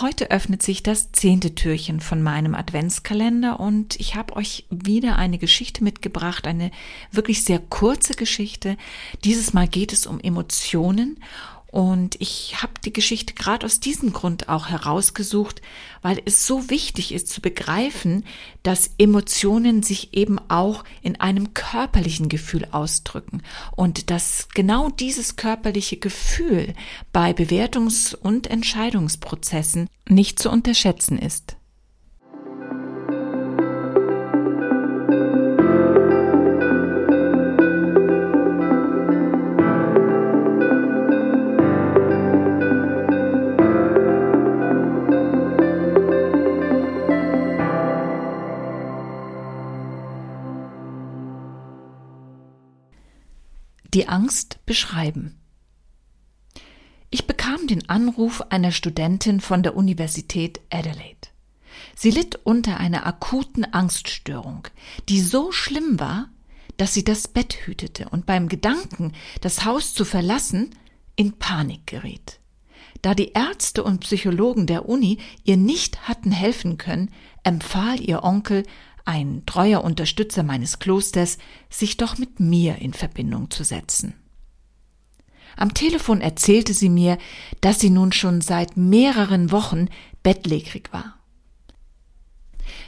[0.00, 5.36] Heute öffnet sich das zehnte Türchen von meinem Adventskalender und ich habe euch wieder eine
[5.36, 6.70] Geschichte mitgebracht, eine
[7.12, 8.78] wirklich sehr kurze Geschichte.
[9.24, 11.18] Dieses Mal geht es um Emotionen
[11.70, 15.62] und ich habe die Geschichte gerade aus diesem Grund auch herausgesucht,
[16.02, 18.24] weil es so wichtig ist zu begreifen,
[18.64, 23.42] dass Emotionen sich eben auch in einem körperlichen Gefühl ausdrücken
[23.76, 26.74] und dass genau dieses körperliche Gefühl
[27.12, 31.56] bei Bewertungs- und Entscheidungsprozessen nicht zu unterschätzen ist.
[53.92, 55.40] Die Angst beschreiben.
[57.10, 61.28] Ich bekam den Anruf einer Studentin von der Universität Adelaide.
[61.96, 64.68] Sie litt unter einer akuten Angststörung,
[65.08, 66.28] die so schlimm war,
[66.76, 70.70] dass sie das Bett hütete und beim Gedanken, das Haus zu verlassen,
[71.16, 72.38] in Panik geriet.
[73.02, 77.10] Da die Ärzte und Psychologen der Uni ihr nicht hatten helfen können,
[77.42, 78.64] empfahl ihr Onkel
[79.04, 84.14] ein treuer Unterstützer meines Klosters, sich doch mit mir in Verbindung zu setzen.
[85.56, 87.18] Am Telefon erzählte sie mir,
[87.60, 89.88] dass sie nun schon seit mehreren Wochen
[90.22, 91.16] bettlägerig war.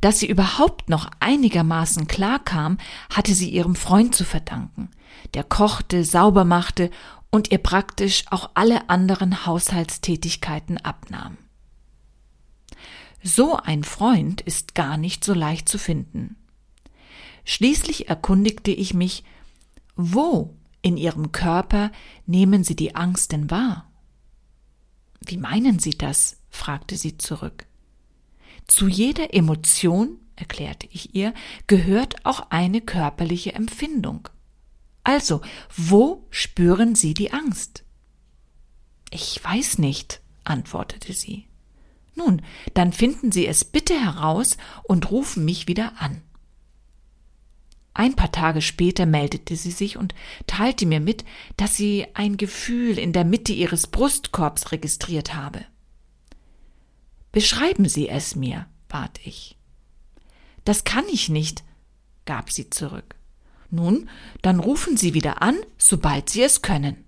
[0.00, 2.78] Dass sie überhaupt noch einigermaßen klarkam,
[3.10, 4.90] hatte sie ihrem Freund zu verdanken,
[5.34, 6.90] der kochte, sauber machte
[7.30, 11.36] und ihr praktisch auch alle anderen Haushaltstätigkeiten abnahm.
[13.26, 16.36] So ein Freund ist gar nicht so leicht zu finden.
[17.46, 19.24] Schließlich erkundigte ich mich,
[19.96, 21.90] wo in ihrem Körper
[22.26, 23.90] nehmen Sie die Angst denn wahr?
[25.24, 26.36] Wie meinen Sie das?
[26.50, 27.66] fragte sie zurück.
[28.66, 31.32] Zu jeder Emotion, erklärte ich ihr,
[31.66, 34.28] gehört auch eine körperliche Empfindung.
[35.02, 35.40] Also,
[35.74, 37.84] wo spüren Sie die Angst?
[39.10, 41.46] Ich weiß nicht, antwortete sie.
[42.14, 42.42] Nun,
[42.74, 46.22] dann finden Sie es bitte heraus und rufen mich wieder an.
[47.94, 50.16] Ein paar Tage später meldete sie sich und
[50.48, 51.24] teilte mir mit,
[51.56, 55.64] dass sie ein Gefühl in der Mitte ihres Brustkorbs registriert habe.
[57.30, 59.56] Beschreiben Sie es mir, bat ich.
[60.64, 61.62] Das kann ich nicht,
[62.26, 63.14] gab sie zurück.
[63.70, 64.08] Nun,
[64.42, 67.04] dann rufen Sie wieder an, sobald Sie es können.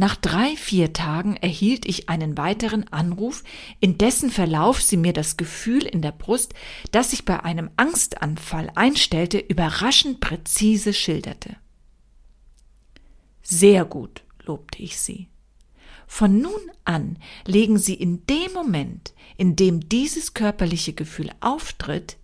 [0.00, 3.44] Nach drei, vier Tagen erhielt ich einen weiteren Anruf,
[3.80, 6.54] in dessen Verlauf sie mir das Gefühl in der Brust,
[6.90, 11.54] das sich bei einem Angstanfall einstellte, überraschend präzise schilderte.
[13.42, 15.28] Sehr gut, lobte ich sie.
[16.06, 22.16] Von nun an legen Sie in dem Moment, in dem dieses körperliche Gefühl auftritt,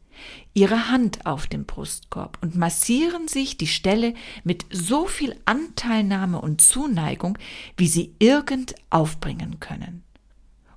[0.55, 6.61] ihre Hand auf den Brustkorb und massieren sich die Stelle mit so viel Anteilnahme und
[6.61, 7.39] Zuneigung,
[7.77, 10.03] wie sie irgend aufbringen können.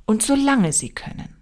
[0.06, 1.40] Und solange sie können.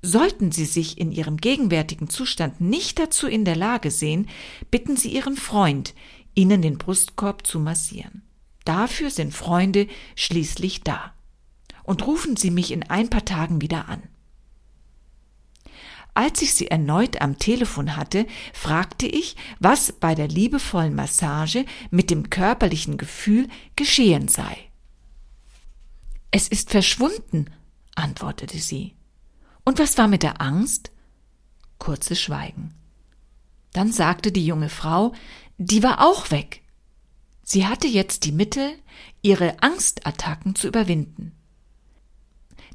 [0.00, 4.28] Sollten Sie sich in Ihrem gegenwärtigen Zustand nicht dazu in der Lage sehen,
[4.70, 5.92] bitten Sie Ihren Freund,
[6.34, 8.22] Ihnen den Brustkorb zu massieren.
[8.64, 11.14] Dafür sind Freunde schließlich da.
[11.82, 14.02] Und rufen Sie mich in ein paar Tagen wieder an.
[16.18, 22.10] Als ich sie erneut am Telefon hatte, fragte ich, was bei der liebevollen Massage mit
[22.10, 23.46] dem körperlichen Gefühl
[23.76, 24.56] geschehen sei.
[26.32, 27.44] Es ist verschwunden,
[27.94, 28.96] antwortete sie.
[29.64, 30.90] Und was war mit der Angst?
[31.78, 32.74] Kurzes Schweigen.
[33.72, 35.12] Dann sagte die junge Frau,
[35.56, 36.64] die war auch weg.
[37.44, 38.72] Sie hatte jetzt die Mittel,
[39.22, 41.37] ihre Angstattacken zu überwinden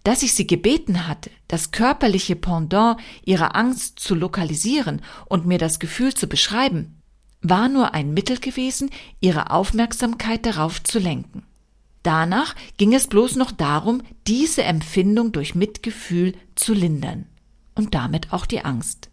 [0.03, 5.79] dass ich sie gebeten hatte, das körperliche Pendant ihrer Angst zu lokalisieren und mir das
[5.79, 7.01] Gefühl zu beschreiben,
[7.41, 11.43] war nur ein Mittel gewesen, ihre Aufmerksamkeit darauf zu lenken.
[12.01, 17.25] Danach ging es bloß noch darum, diese Empfindung durch Mitgefühl zu lindern
[17.75, 19.09] und damit auch die Angst.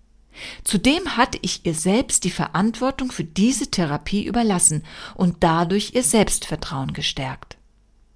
[0.64, 4.84] Zudem hatte ich ihr selbst die Verantwortung für diese Therapie überlassen
[5.14, 7.58] und dadurch ihr Selbstvertrauen gestärkt.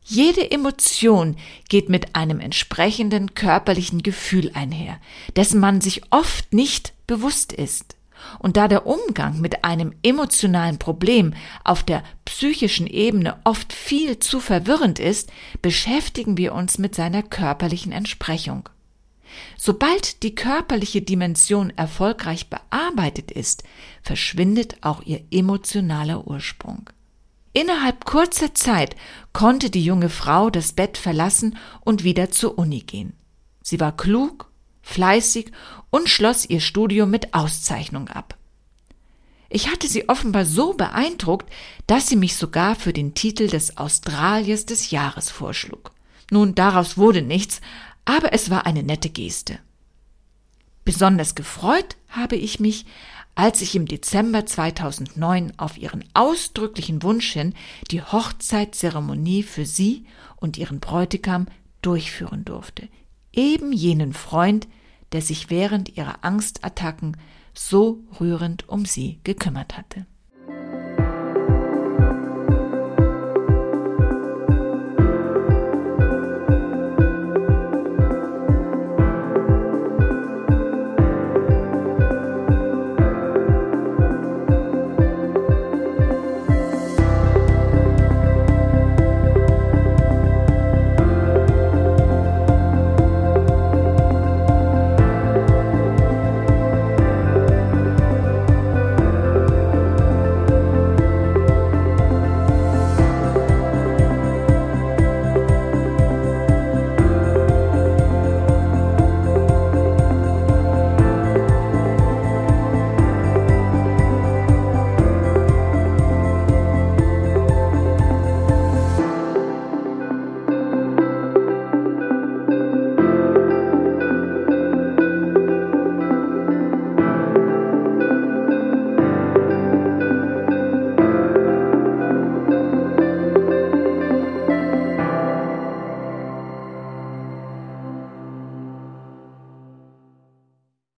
[0.06, 1.36] Jede Emotion
[1.70, 5.00] geht mit einem entsprechenden körperlichen Gefühl einher,
[5.34, 7.96] dessen man sich oft nicht bewusst ist.
[8.38, 14.40] Und da der Umgang mit einem emotionalen Problem auf der psychischen Ebene oft viel zu
[14.40, 18.68] verwirrend ist, beschäftigen wir uns mit seiner körperlichen Entsprechung.
[19.56, 23.64] Sobald die körperliche Dimension erfolgreich bearbeitet ist,
[24.02, 26.90] verschwindet auch ihr emotionaler Ursprung.
[27.56, 28.96] Innerhalb kurzer Zeit
[29.32, 33.14] konnte die junge Frau das Bett verlassen und wieder zur Uni gehen.
[33.62, 34.50] Sie war klug,
[34.82, 35.52] fleißig
[35.90, 38.36] und schloss ihr Studium mit Auszeichnung ab.
[39.48, 41.48] Ich hatte sie offenbar so beeindruckt,
[41.86, 45.92] dass sie mich sogar für den Titel des Australiers des Jahres vorschlug.
[46.32, 47.60] Nun, daraus wurde nichts,
[48.04, 49.60] aber es war eine nette Geste.
[50.84, 52.84] Besonders gefreut habe ich mich,
[53.34, 57.54] als ich im Dezember 2009 auf ihren ausdrücklichen Wunsch hin
[57.90, 61.46] die Hochzeitszeremonie für sie und ihren Bräutigam
[61.82, 62.88] durchführen durfte.
[63.32, 64.68] Eben jenen Freund,
[65.12, 67.16] der sich während ihrer Angstattacken
[67.54, 70.06] so rührend um sie gekümmert hatte.